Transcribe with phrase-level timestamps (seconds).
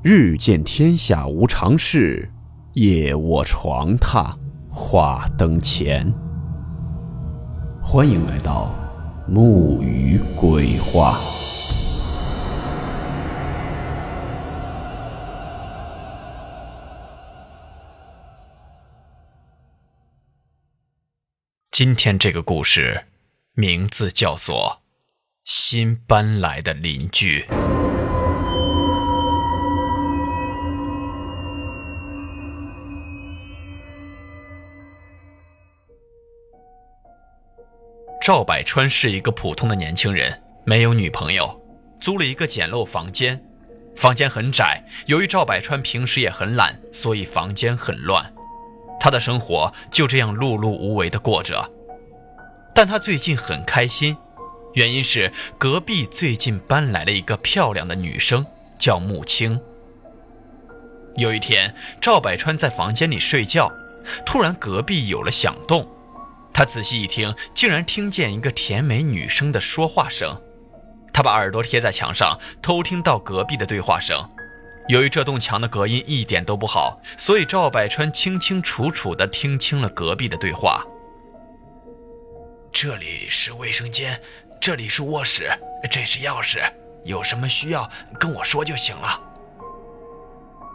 [0.00, 2.30] 日见天下无常事，
[2.74, 4.32] 夜卧床榻
[4.70, 6.14] 话灯前。
[7.82, 8.72] 欢迎来到
[9.26, 11.18] 木鱼鬼话。
[21.72, 23.06] 今天这个故事
[23.54, 24.80] 名字叫做
[25.44, 27.44] 《新搬来的邻居》。
[38.28, 41.58] 赵百川是一个普通的年轻人，没有女朋友，
[41.98, 43.42] 租了一个简陋房间。
[43.96, 48.30] 房间很窄，由于赵百川平时也很懒，所以房间很乱。
[49.00, 51.70] 他的生活就这样碌碌无为的过着。
[52.74, 54.14] 但他最近很开心，
[54.74, 58.44] 原因是隔壁最近搬来了一个漂亮的女生，
[58.78, 59.58] 叫木青。
[61.16, 63.72] 有一天，赵百川在房间里睡觉，
[64.26, 65.88] 突然隔壁有了响动。
[66.52, 70.40] 他仔细一听，竟然听见一个甜美女生的说话声。
[71.12, 74.28] 他把耳朵贴在墙上，偷听到隔壁的对话声。
[74.88, 80.84] 由于这栋墙的隔音一点都不好，所以赵百川清清楚楚地听清了隔壁的对话。
[82.72, 84.20] 这里是卫生间，
[84.60, 85.50] 这里是卧室，
[85.90, 86.60] 这是钥匙。
[87.04, 87.88] 有什么需要
[88.18, 89.20] 跟我说就行了。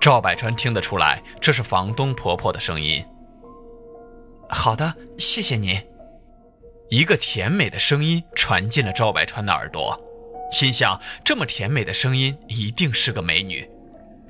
[0.00, 3.04] 赵百川听得出来，这是房东婆婆的声音。
[4.54, 5.82] 好的，谢谢您。
[6.90, 9.98] 一个甜美的声音传进了赵百川的耳朵，
[10.52, 13.66] 心想：这么甜美的声音一定是个美女。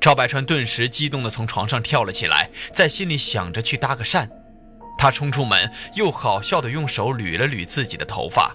[0.01, 4.29] 赵百川顿时激动地从床上跳了起来，在心里想着去搭个讪。
[4.97, 8.55] 他冲出门，又好笑地用手捋了捋自己的头发，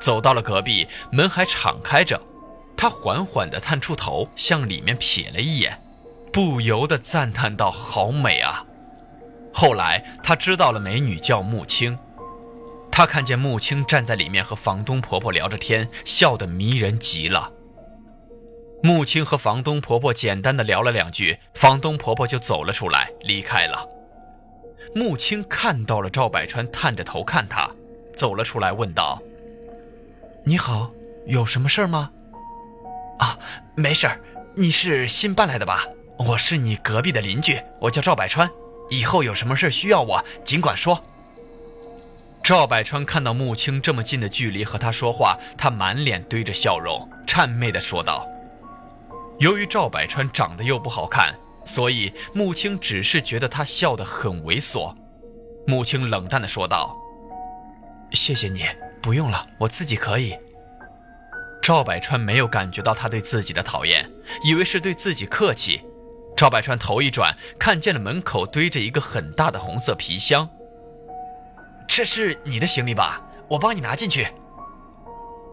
[0.00, 2.20] 走到了隔壁，门还敞开着。
[2.76, 5.80] 他缓缓地探出头，向里面瞥了一眼，
[6.32, 8.66] 不由得赞叹道：“好美啊！”
[9.52, 11.98] 后来他知道了，美女叫木青。
[12.90, 17.50] 他看见木青站在里面和房东婆婆聊着天，笑得迷人极了。
[18.82, 23.88] 木青和房东婆婆简单的聊了两句，房东婆婆就走了出来，离开了。
[24.94, 27.70] 木青看到了赵百川，探着头看他，
[28.14, 29.22] 走了出来，问道
[30.44, 30.90] ：“你好，
[31.26, 32.10] 有什么事儿吗
[33.20, 33.38] ？”“啊，
[33.74, 34.20] 没事儿。
[34.54, 35.86] 你是新搬来的吧？
[36.18, 38.50] 我是你隔壁的邻居，我叫赵百川。”
[38.92, 41.02] 以后有什么事需要我，尽管说。
[42.42, 48.28] 赵百川看到穆青这么近的距离和他说话，他满脸堆着笑容，谄媚地说道
[49.40, 54.94] ：“由于赵百川长得又不好看，所以穆青只是觉得他笑得很猥琐。”
[55.66, 56.94] 穆青冷淡地说道
[58.12, 58.66] ：“谢谢你，
[59.00, 60.36] 不用了，我自己可以。”
[61.62, 64.10] 赵百川没有感觉到他对自己的讨厌，
[64.44, 65.80] 以为是对自己客气。
[66.36, 70.48] 赵百川头一转，看见了门口堆着一个很大的红色皮箱。
[71.86, 73.22] 这是你的行李吧？
[73.48, 74.26] 我帮你拿进去。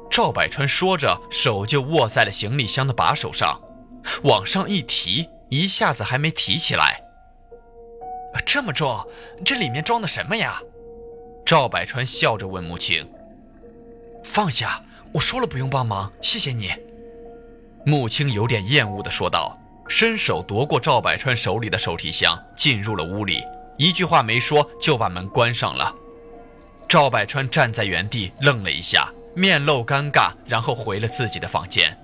[0.09, 3.62] 赵百川说着，手就握在了行李箱的把手上，
[4.23, 7.00] 往上一提，一下子还没提起来。
[8.46, 9.06] 这么重，
[9.46, 10.61] 这里面装的什么呀？
[11.46, 13.07] 赵百川笑着问穆青。
[14.23, 14.81] 放下，
[15.13, 16.72] 我说了不用帮忙，谢谢你。
[17.85, 19.59] 穆青有点厌恶的说道。
[19.90, 23.44] 伸手夺过赵百川手里的手提箱，进入了屋里，
[23.76, 25.94] 一句话没说就把门关上了。
[26.88, 31.98] 赵百川站在原地愣了一下，面露尴尬，然后回了自己的房间。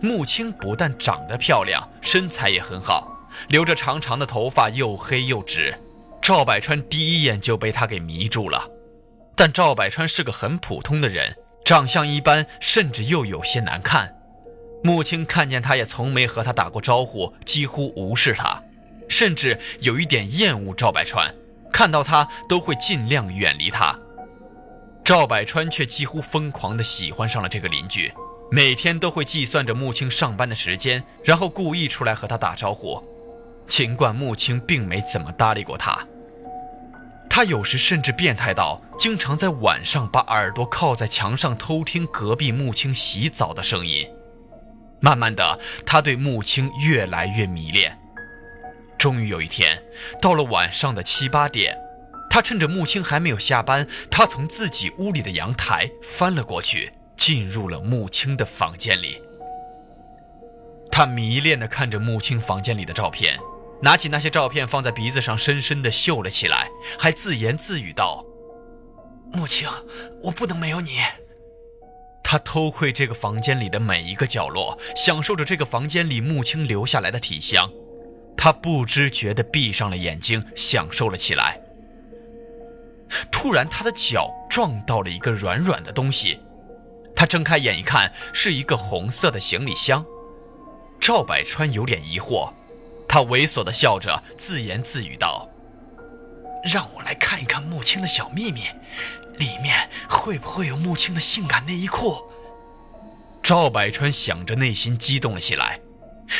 [0.00, 5.76] 木青不但长得漂亮，身材也很好，留着长长的头发，又黑又直。
[6.22, 8.64] 赵百川第一眼就被她给迷住了。
[9.34, 14.15] 但赵百川是个很普通的人，长相一般，甚至又有些难看。
[14.82, 18.62] 穆青看见他，也从没和他打过招呼，几乎无视他，
[19.08, 21.34] 甚至有一点厌恶赵百川，
[21.72, 23.98] 看到他都会尽量远离他。
[25.04, 28.12] 赵百川却几乎疯狂地喜欢上了这个邻居，
[28.50, 33.02] 每天都会计算着穆青上班的时间，然后故意出来和他打招呼，
[33.66, 36.04] 尽管穆青并没怎么搭理过他。
[37.28, 44.08] 他有时甚至变态到，经常在晚上把耳朵靠在墙上偷听隔壁穆青洗澡的声音。
[45.00, 47.98] 慢慢的，他对木青越来越迷恋。
[48.98, 49.82] 终于有一天，
[50.20, 51.76] 到了晚上的七八点，
[52.30, 59.20] 他趁着木青还没有下班，他从自己屋里的阳台翻了过去，进入了木青的房间里。
[60.90, 63.38] 他迷恋地看着木青房间里的照片，
[63.82, 68.24] 拿起那些照片放在鼻子上，深深地嗅了起来，还自言自语道
[69.30, 69.68] ：“木青，
[70.22, 71.00] 我不能没有你。”
[72.28, 77.70] 他偷窥这个房间里的每一个角落，享受着这个房间里穆青留下来的体香。
[78.36, 81.60] 他不知觉地闭上了眼睛，享受了起来。
[83.30, 86.40] 突然，他的脚撞到了一个软软的东西，
[87.14, 90.04] 他睁开眼一看，是一个红色的行李箱。
[90.98, 92.52] 赵百川有点疑惑，
[93.08, 95.48] 他猥琐地笑着，自言自语道
[96.68, 98.64] ：“让我来看一看穆青的小秘密，
[99.38, 102.22] 里面会不会有穆青的性感内衣裤？”
[103.42, 105.80] 赵百川想着，内心激动了起来。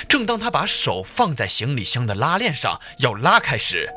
[0.08, 3.88] 正当他把手放在行李箱的拉链上要拉开时，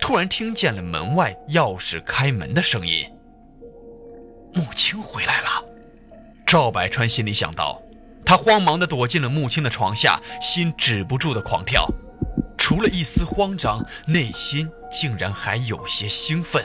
[0.00, 3.08] 突然听见了门外钥匙开门的声音。
[4.52, 5.64] 穆青回来了，
[6.44, 7.80] 赵百川心里想到。
[8.24, 11.86] 他慌忙地躲进了穆青的床下，心止不住的狂跳，
[12.58, 16.64] 除了一丝慌张，内心竟然还有些兴奋。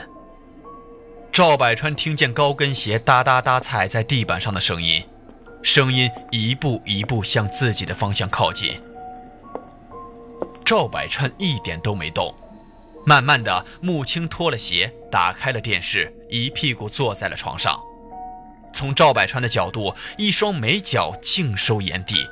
[1.32, 5.02] 赵百川听见高跟鞋哒哒哒踩在地板上的声音，
[5.62, 8.78] 声音一步一步向自己的方向靠近。
[10.62, 12.34] 赵百川一点都没动，
[13.06, 17.80] 慢慢的，穆青脱了鞋，打开了电视，一屁股坐在了床上。
[18.74, 22.28] 从赵百川的角度，一双美脚尽收眼底。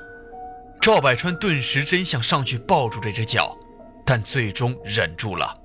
[0.79, 3.56] 赵百川顿时真想上去抱住这只脚，
[4.05, 5.56] 但最终忍住了。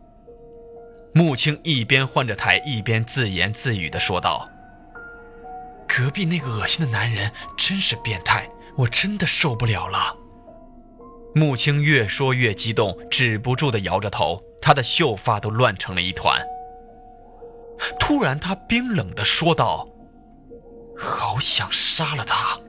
[1.17, 4.49] 穆青一边换着台，一边自言自语地说道
[5.87, 10.13] ：“隔壁那个恶心的男人真是变态，我真的受不了了。”
[11.33, 16.37] 穆青越说越激动，止不住地摇着头，他的秀发都乱成了一团。
[17.97, 19.87] 突然，他冰冷地说道。
[20.97, 22.59] 好想杀了他！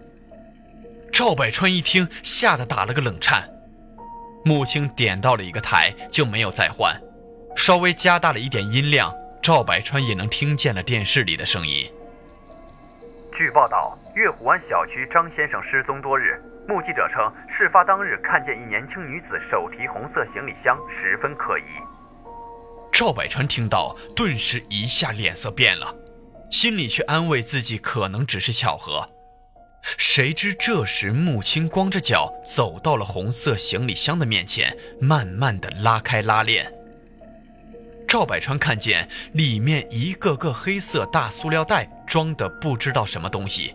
[1.13, 3.51] 赵百川一听，吓得打了个冷颤。
[4.45, 6.97] 穆青点到了一个台，就没有再换，
[7.57, 9.13] 稍微加大了一点音量，
[9.43, 11.91] 赵百川也能听见了电视里的声音。
[13.37, 21.63] 据报道，月湖湾小区张先生失踪多日，目击者称，事发当日看见一年轻女子手提红色行李箱，十分可疑。
[22.93, 25.95] 赵百川听到，顿时一下脸色变了。
[26.51, 29.11] 心里却安慰自己，可能只是巧合。
[29.99, 36.73] 谁知这时，穆青光着脚走到了红色行李箱的面前，慢慢的拉开拉链。
[38.07, 43.75] 赵百川看见里面一个个黑色大塑料袋装的不知道什么东西。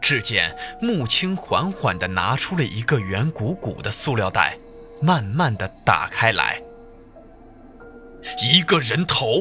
[0.00, 4.56] 只见穆青缓缓地拿出了一个圆鼓鼓的塑料袋，
[5.00, 6.60] 慢慢地打开来，
[8.42, 9.40] 一个人头。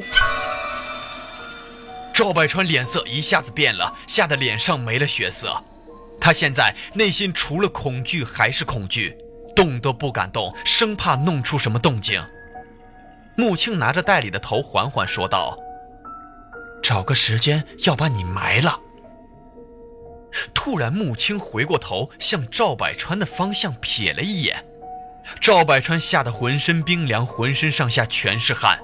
[2.13, 5.63] 赵百川脸色一下子变了，吓得脸上没了血色。
[6.19, 9.15] 他现在内心除了恐惧还是恐惧，
[9.55, 12.23] 动都不敢动，生怕弄出什么动静。
[13.37, 15.57] 穆青拿着袋里的头，缓缓说道
[16.81, 18.79] ：“找个时间要把你埋了。”
[20.53, 24.65] 突然，穆青回过头，向赵百川的方向瞥了一眼。
[25.39, 28.79] 赵百川吓得浑身冰凉，浑身上下全是汗。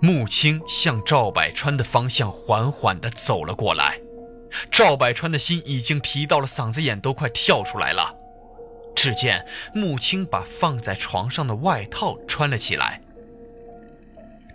[0.00, 4.00] 穆青向赵百川的方向缓缓地走了过来，
[4.70, 8.14] 赵百川的心已经提到了嗓子眼，都快跳出来了。
[8.94, 13.00] 只见穆青把放在床上的外套穿了起来，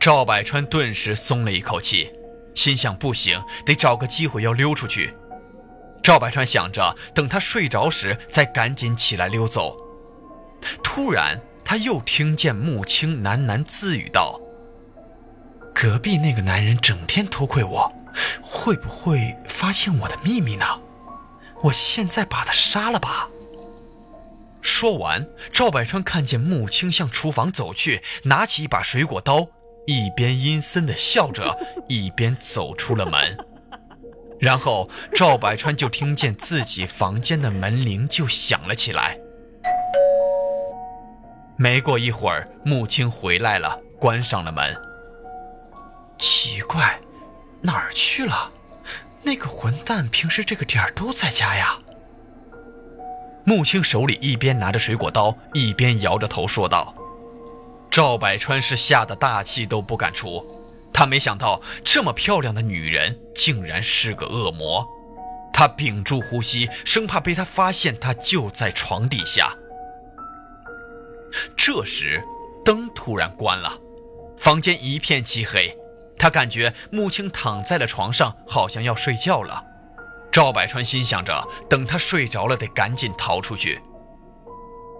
[0.07, 2.09] 赵百川顿时松了一口气，
[2.55, 5.13] 心想：不行，得找个机会要溜出去。
[6.01, 9.75] 赵百川想着，等他睡着时再赶紧起来溜走。
[10.81, 14.39] 突然，他又听见穆青喃喃自语道。
[15.75, 17.93] 隔壁那个男人整天偷窥我，
[18.41, 20.65] 会不会发现我的秘密呢？
[21.63, 23.27] 我现在把他杀了吧。
[24.61, 29.49] 说完，赵百川看见穆青向厨房走去，拿起一把水果刀，
[29.87, 33.37] 一边阴森的笑着， 一边走出了门。
[34.39, 39.17] 然后，赵百川就听见自己房间的门铃就响了起来。
[41.55, 44.75] 没过一会儿，穆青回来了，关上了门。
[46.19, 46.99] 奇怪，
[47.61, 48.51] 哪儿去了？
[49.23, 51.79] 那个混蛋平时这个点儿都在家呀。
[53.43, 56.93] 穆青手里一边拿着水果刀，一边摇着头说道
[57.97, 60.45] ：“赵百川是吓得大气都不敢出，
[60.93, 64.85] 他没想到这么漂亮的女人竟然是个恶魔。
[65.51, 69.51] 他屏住呼吸，生怕被他发现他就在床底下。
[71.57, 72.23] 这时，
[72.63, 73.75] 灯突然关了，
[74.37, 75.75] 房间一片漆黑。
[76.19, 79.63] 他感觉穆青躺在了床上，好像要睡觉了。
[80.31, 83.81] 赵百川心想着，等他睡着了，得赶紧逃出去。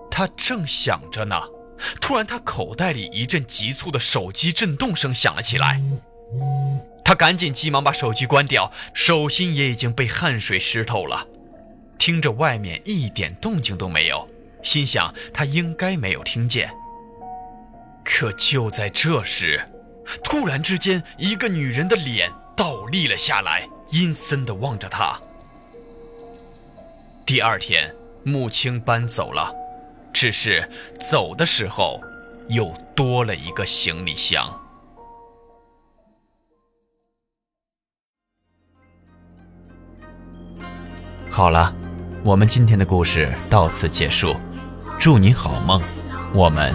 [0.10, 1.40] 他正想着呢，
[2.02, 5.82] 突然他口袋里一阵急促的手机震动声响了起来。
[7.04, 11.26] 他赶紧急忙把手机关掉，手心也已经被汗水湿透了。
[11.98, 14.28] 听着外面一点动静都没有，
[14.62, 16.70] 心想他应该没有听见。
[18.04, 19.68] 可就在这时，
[20.24, 25.20] 突然之间，一个女人的脸倒立了下来，阴森地望着他。
[27.26, 27.94] 第二天，
[28.24, 29.54] 穆青搬走了，
[30.14, 32.02] 只是走的时候，
[32.50, 34.48] 又多了一个行李箱。
[41.30, 41.76] 好了，
[42.24, 44.36] 我们今天的故事到此结束，
[45.00, 45.82] 祝你好梦，
[46.34, 46.74] 我们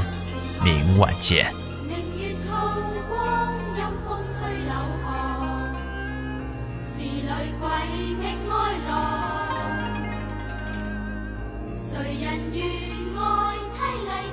[0.62, 1.61] 明晚见。